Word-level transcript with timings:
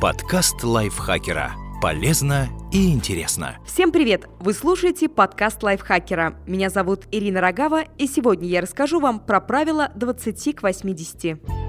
Подкаст 0.00 0.64
лайфхакера. 0.64 1.52
Полезно 1.82 2.48
и 2.72 2.90
интересно. 2.90 3.58
Всем 3.66 3.92
привет! 3.92 4.24
Вы 4.38 4.54
слушаете 4.54 5.10
подкаст 5.10 5.62
лайфхакера. 5.62 6.38
Меня 6.46 6.70
зовут 6.70 7.02
Ирина 7.12 7.42
Рогава, 7.42 7.82
и 7.98 8.06
сегодня 8.06 8.48
я 8.48 8.62
расскажу 8.62 8.98
вам 8.98 9.20
про 9.20 9.42
правила 9.42 9.92
20 9.94 10.56
к 10.56 10.62
80. 10.62 11.59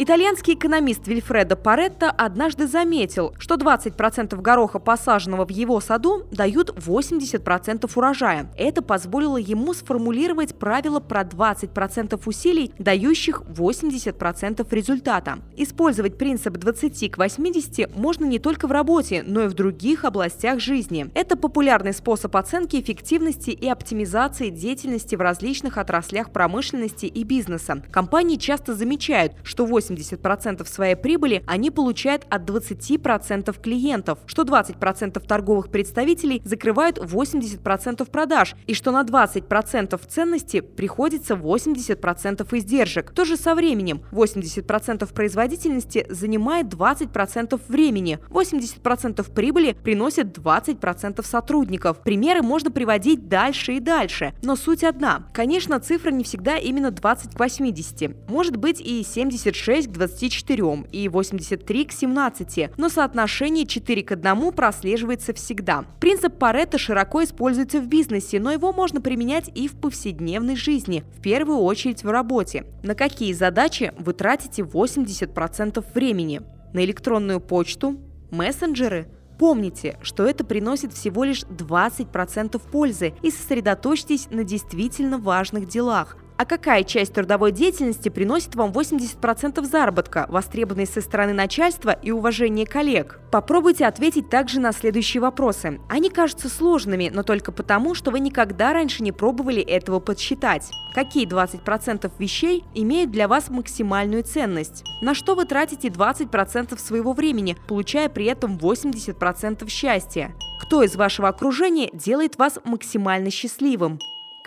Итальянский 0.00 0.54
экономист 0.54 1.08
Вильфредо 1.08 1.56
Паретто 1.56 2.08
однажды 2.08 2.68
заметил, 2.68 3.34
что 3.36 3.56
20% 3.56 4.40
гороха, 4.40 4.78
посаженного 4.78 5.44
в 5.44 5.50
его 5.50 5.80
саду, 5.80 6.22
дают 6.30 6.70
80% 6.70 7.90
урожая. 7.96 8.48
Это 8.56 8.80
позволило 8.80 9.38
ему 9.38 9.74
сформулировать 9.74 10.54
правило 10.54 11.00
про 11.00 11.22
20% 11.22 12.22
усилий, 12.26 12.72
дающих 12.78 13.42
80% 13.42 14.64
результата. 14.70 15.40
Использовать 15.56 16.16
принцип 16.16 16.52
20 16.52 17.10
к 17.10 17.18
80 17.18 17.96
можно 17.96 18.24
не 18.24 18.38
только 18.38 18.68
в 18.68 18.70
работе, 18.70 19.24
но 19.26 19.46
и 19.46 19.48
в 19.48 19.54
других 19.54 20.04
областях 20.04 20.60
жизни. 20.60 21.10
Это 21.14 21.36
популярный 21.36 21.92
способ 21.92 22.36
оценки 22.36 22.80
эффективности 22.80 23.50
и 23.50 23.66
оптимизации 23.68 24.50
деятельности 24.50 25.16
в 25.16 25.20
различных 25.20 25.76
отраслях 25.76 26.30
промышленности 26.30 27.06
и 27.06 27.24
бизнеса. 27.24 27.82
Компании 27.90 28.36
часто 28.36 28.74
замечают, 28.76 29.32
что 29.42 29.66
8 29.66 29.87
80% 29.88 30.66
своей 30.66 30.96
прибыли 30.96 31.42
они 31.46 31.70
получают 31.70 32.26
от 32.28 32.48
20% 32.48 33.60
клиентов, 33.60 34.18
что 34.26 34.42
20% 34.42 35.26
торговых 35.26 35.70
представителей 35.70 36.42
закрывают 36.44 36.98
80% 36.98 38.10
продаж 38.10 38.54
и 38.66 38.74
что 38.74 38.90
на 38.90 39.02
20% 39.02 40.00
ценности 40.08 40.60
приходится 40.60 41.34
80% 41.34 42.46
издержек. 42.56 43.12
То 43.12 43.24
же 43.24 43.36
со 43.36 43.54
временем. 43.54 44.02
80% 44.12 45.12
производительности 45.12 46.06
занимает 46.08 46.66
20% 46.66 47.60
времени, 47.68 48.18
80% 48.30 49.32
прибыли 49.32 49.72
приносит 49.72 50.36
20% 50.36 51.24
сотрудников. 51.24 52.02
Примеры 52.02 52.42
можно 52.42 52.70
приводить 52.70 53.28
дальше 53.28 53.74
и 53.74 53.80
дальше, 53.80 54.34
но 54.42 54.56
суть 54.56 54.84
одна. 54.84 55.28
Конечно, 55.32 55.78
цифра 55.80 56.10
не 56.10 56.24
всегда 56.24 56.56
именно 56.56 56.90
20 56.90 57.34
к 57.34 57.38
80. 57.38 58.28
Может 58.28 58.56
быть 58.56 58.80
и 58.80 59.02
76 59.02 59.77
6 59.78 59.88
к 59.88 59.92
24 59.92 60.86
и 60.90 61.08
83 61.08 61.84
к 61.84 61.92
17, 61.92 62.70
но 62.76 62.88
соотношение 62.88 63.64
4 63.64 64.02
к 64.02 64.12
1 64.12 64.52
прослеживается 64.52 65.32
всегда. 65.32 65.84
Принцип 66.00 66.36
Паретта 66.36 66.78
широко 66.78 67.22
используется 67.22 67.80
в 67.80 67.86
бизнесе, 67.86 68.40
но 68.40 68.50
его 68.50 68.72
можно 68.72 69.00
применять 69.00 69.50
и 69.54 69.68
в 69.68 69.76
повседневной 69.76 70.56
жизни, 70.56 71.04
в 71.16 71.20
первую 71.20 71.58
очередь 71.58 72.02
в 72.02 72.10
работе. 72.10 72.64
На 72.82 72.96
какие 72.96 73.32
задачи 73.32 73.92
вы 73.98 74.14
тратите 74.14 74.62
80% 74.62 75.84
времени? 75.94 76.40
На 76.72 76.84
электронную 76.84 77.40
почту? 77.40 78.00
Мессенджеры? 78.30 79.08
Помните, 79.38 79.96
что 80.02 80.26
это 80.26 80.44
приносит 80.44 80.92
всего 80.92 81.22
лишь 81.22 81.44
20% 81.44 82.60
пользы 82.72 83.14
и 83.22 83.30
сосредоточьтесь 83.30 84.28
на 84.30 84.42
действительно 84.42 85.18
важных 85.18 85.68
делах, 85.68 86.16
а 86.38 86.44
какая 86.44 86.84
часть 86.84 87.14
трудовой 87.14 87.50
деятельности 87.50 88.08
приносит 88.08 88.54
вам 88.54 88.70
80% 88.70 89.64
заработка, 89.64 90.24
востребованной 90.28 90.86
со 90.86 91.00
стороны 91.00 91.32
начальства 91.32 91.90
и 91.90 92.12
уважения 92.12 92.64
коллег? 92.64 93.18
Попробуйте 93.32 93.86
ответить 93.86 94.30
также 94.30 94.60
на 94.60 94.72
следующие 94.72 95.20
вопросы. 95.20 95.80
Они 95.88 96.10
кажутся 96.10 96.48
сложными, 96.48 97.10
но 97.12 97.24
только 97.24 97.50
потому, 97.50 97.96
что 97.96 98.12
вы 98.12 98.20
никогда 98.20 98.72
раньше 98.72 99.02
не 99.02 99.10
пробовали 99.10 99.60
этого 99.60 99.98
подсчитать. 99.98 100.70
Какие 100.94 101.26
20% 101.26 102.10
вещей 102.20 102.64
имеют 102.72 103.10
для 103.10 103.26
вас 103.26 103.50
максимальную 103.50 104.22
ценность? 104.22 104.84
На 105.02 105.14
что 105.14 105.34
вы 105.34 105.44
тратите 105.44 105.88
20% 105.88 106.78
своего 106.78 107.14
времени, 107.14 107.56
получая 107.66 108.08
при 108.08 108.26
этом 108.26 108.56
80% 108.56 109.68
счастья? 109.68 110.36
Кто 110.62 110.84
из 110.84 110.94
вашего 110.94 111.28
окружения 111.28 111.90
делает 111.92 112.38
вас 112.38 112.60
максимально 112.64 113.32
счастливым? 113.32 113.98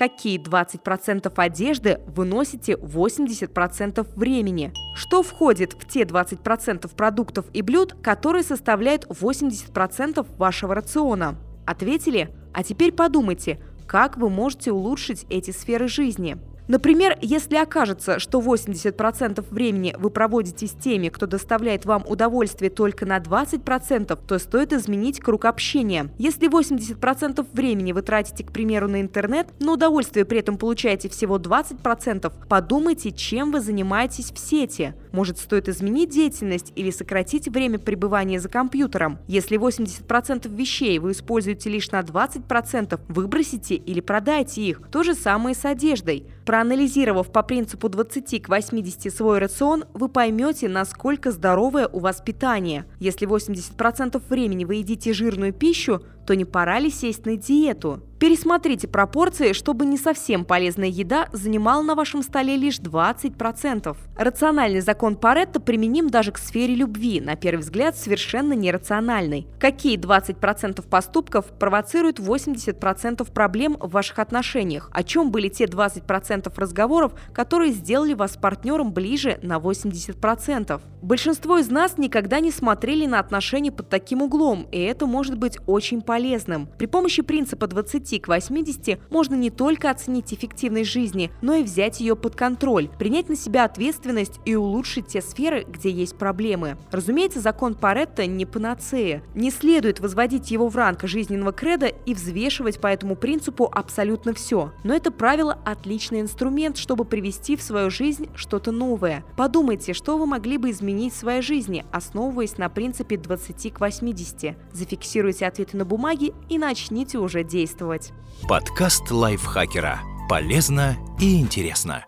Какие 0.01 0.39
20% 0.39 1.31
одежды 1.35 2.01
вы 2.07 2.25
носите 2.25 2.73
80% 2.73 4.07
времени. 4.15 4.73
Что 4.95 5.21
входит 5.21 5.73
в 5.73 5.87
те 5.87 6.01
20% 6.05 6.89
продуктов 6.95 7.45
и 7.53 7.61
блюд, 7.61 7.93
которые 8.01 8.41
составляют 8.41 9.05
80% 9.05 10.25
вашего 10.39 10.73
рациона? 10.73 11.35
Ответили? 11.67 12.33
А 12.51 12.63
теперь 12.63 12.91
подумайте, 12.91 13.61
как 13.85 14.17
вы 14.17 14.31
можете 14.31 14.71
улучшить 14.71 15.27
эти 15.29 15.51
сферы 15.51 15.87
жизни. 15.87 16.39
Например, 16.71 17.17
если 17.21 17.57
окажется, 17.57 18.17
что 18.17 18.39
80% 18.39 19.45
времени 19.51 19.93
вы 19.99 20.09
проводите 20.09 20.67
с 20.67 20.71
теми, 20.71 21.09
кто 21.09 21.25
доставляет 21.25 21.83
вам 21.83 22.05
удовольствие 22.07 22.71
только 22.71 23.05
на 23.05 23.17
20%, 23.17 24.17
то 24.25 24.39
стоит 24.39 24.71
изменить 24.71 25.19
круг 25.19 25.43
общения. 25.43 26.13
Если 26.17 26.49
80% 26.49 27.45
времени 27.51 27.91
вы 27.91 28.01
тратите, 28.03 28.45
к 28.45 28.53
примеру, 28.53 28.87
на 28.87 29.01
интернет, 29.01 29.49
но 29.59 29.73
удовольствие 29.73 30.23
при 30.23 30.39
этом 30.39 30.57
получаете 30.57 31.09
всего 31.09 31.39
20%, 31.39 32.31
подумайте, 32.47 33.11
чем 33.11 33.51
вы 33.51 33.59
занимаетесь 33.59 34.31
в 34.31 34.39
сети. 34.39 34.93
Может, 35.11 35.39
стоит 35.39 35.67
изменить 35.67 36.11
деятельность 36.11 36.71
или 36.77 36.89
сократить 36.89 37.49
время 37.49 37.79
пребывания 37.79 38.39
за 38.39 38.47
компьютером. 38.47 39.19
Если 39.27 39.59
80% 39.59 40.47
вещей 40.47 40.99
вы 40.99 41.11
используете 41.11 41.69
лишь 41.69 41.91
на 41.91 41.99
20%, 41.99 42.97
выбросите 43.09 43.75
или 43.75 43.99
продайте 43.99 44.61
их. 44.61 44.83
То 44.89 45.03
же 45.03 45.15
самое 45.15 45.53
с 45.53 45.65
одеждой. 45.65 46.27
Проанализировав 46.51 47.31
по 47.31 47.43
принципу 47.43 47.87
20 47.87 48.41
к 48.41 48.49
80 48.49 49.15
свой 49.15 49.39
рацион, 49.39 49.85
вы 49.93 50.09
поймете, 50.09 50.67
насколько 50.67 51.31
здоровое 51.31 51.87
у 51.87 51.99
вас 51.99 52.19
питание. 52.19 52.83
Если 52.99 53.25
80% 53.25 54.21
времени 54.29 54.65
вы 54.65 54.75
едите 54.75 55.13
жирную 55.13 55.53
пищу, 55.53 56.01
то 56.31 56.35
не 56.35 56.45
пора 56.45 56.79
ли 56.79 56.89
сесть 56.89 57.25
на 57.25 57.35
диету? 57.35 57.99
Пересмотрите 58.21 58.87
пропорции, 58.87 59.51
чтобы 59.51 59.83
не 59.83 59.97
совсем 59.97 60.45
полезная 60.45 60.89
еда 60.89 61.27
занимала 61.33 61.81
на 61.81 61.95
вашем 61.95 62.21
столе 62.21 62.55
лишь 62.55 62.77
20%. 62.77 63.97
Рациональный 64.15 64.79
закон 64.81 65.15
Паретта 65.15 65.59
применим 65.59 66.07
даже 66.07 66.31
к 66.31 66.37
сфере 66.37 66.75
любви, 66.75 67.19
на 67.19 67.35
первый 67.35 67.61
взгляд 67.61 67.97
совершенно 67.97 68.53
нерациональный. 68.53 69.47
Какие 69.59 69.97
20% 69.97 70.87
поступков 70.87 71.47
провоцируют 71.57 72.19
80% 72.19 73.31
проблем 73.33 73.75
в 73.79 73.89
ваших 73.89 74.19
отношениях? 74.19 74.91
О 74.93 75.01
чем 75.01 75.31
были 75.31 75.49
те 75.49 75.65
20% 75.65 76.53
разговоров, 76.55 77.13
которые 77.33 77.71
сделали 77.71 78.13
вас 78.13 78.37
партнером 78.37 78.93
ближе 78.93 79.39
на 79.41 79.57
80%? 79.57 80.79
Большинство 81.01 81.57
из 81.57 81.71
нас 81.71 81.97
никогда 81.97 82.39
не 82.39 82.51
смотрели 82.51 83.07
на 83.07 83.17
отношения 83.19 83.71
под 83.71 83.89
таким 83.89 84.21
углом, 84.21 84.67
и 84.71 84.79
это 84.79 85.07
может 85.07 85.39
быть 85.39 85.57
очень 85.65 86.03
полезным. 86.21 86.67
При 86.77 86.85
помощи 86.85 87.23
принципа 87.23 87.65
20 87.65 88.21
к 88.21 88.27
80 88.27 88.99
можно 89.09 89.33
не 89.33 89.49
только 89.49 89.89
оценить 89.89 90.33
эффективность 90.33 90.91
жизни, 90.91 91.31
но 91.41 91.55
и 91.55 91.63
взять 91.63 91.99
ее 91.99 92.15
под 92.15 92.35
контроль, 92.35 92.89
принять 92.99 93.27
на 93.27 93.35
себя 93.35 93.65
ответственность 93.65 94.39
и 94.45 94.55
улучшить 94.55 95.07
те 95.07 95.21
сферы, 95.21 95.65
где 95.67 95.89
есть 95.89 96.15
проблемы. 96.15 96.77
Разумеется, 96.91 97.39
закон 97.39 97.73
Паретта 97.73 98.27
не 98.27 98.45
панацея. 98.45 99.23
Не 99.33 99.49
следует 99.49 99.99
возводить 99.99 100.51
его 100.51 100.67
в 100.67 100.75
ранг 100.75 101.03
жизненного 101.03 101.53
креда 101.53 101.87
и 101.87 102.13
взвешивать 102.13 102.79
по 102.79 102.87
этому 102.87 103.15
принципу 103.15 103.71
абсолютно 103.73 104.35
все. 104.35 104.71
Но 104.83 104.93
это 104.93 105.09
правило– 105.09 105.57
отличный 105.65 106.21
инструмент, 106.21 106.77
чтобы 106.77 107.03
привести 107.03 107.55
в 107.55 107.63
свою 107.63 107.89
жизнь 107.89 108.29
что-то 108.35 108.71
новое. 108.71 109.23
Подумайте, 109.35 109.93
что 109.93 110.19
вы 110.19 110.27
могли 110.27 110.59
бы 110.59 110.69
изменить 110.69 111.13
в 111.13 111.17
своей 111.17 111.41
жизни, 111.41 111.83
основываясь 111.91 112.59
на 112.59 112.69
принципе 112.69 113.17
20 113.17 113.73
к 113.73 113.79
80. 113.79 114.55
Зафиксируйте 114.71 115.47
ответы 115.47 115.77
на 115.77 115.85
бумаге 115.85 116.00
бумаги 116.01 116.33
и 116.49 116.57
начните 116.57 117.19
уже 117.19 117.43
действовать. 117.43 118.11
Подкаст 118.47 119.11
лайфхакера. 119.11 119.99
Полезно 120.27 120.97
и 121.19 121.39
интересно. 121.39 122.05